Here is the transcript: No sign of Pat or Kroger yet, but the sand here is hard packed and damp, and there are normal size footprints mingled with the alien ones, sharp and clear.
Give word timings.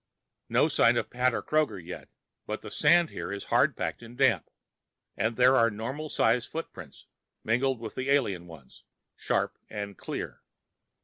No 0.49 0.67
sign 0.67 0.97
of 0.97 1.11
Pat 1.11 1.31
or 1.31 1.43
Kroger 1.43 1.77
yet, 1.79 2.09
but 2.47 2.61
the 2.61 2.71
sand 2.71 3.11
here 3.11 3.31
is 3.31 3.43
hard 3.53 3.77
packed 3.77 4.01
and 4.01 4.17
damp, 4.17 4.49
and 5.15 5.37
there 5.37 5.55
are 5.55 5.69
normal 5.69 6.09
size 6.09 6.47
footprints 6.47 7.05
mingled 7.43 7.79
with 7.79 7.93
the 7.93 8.09
alien 8.09 8.47
ones, 8.47 8.83
sharp 9.15 9.59
and 9.69 9.95
clear. 9.99 10.41